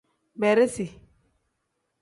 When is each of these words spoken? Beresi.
Beresi. 0.41 0.87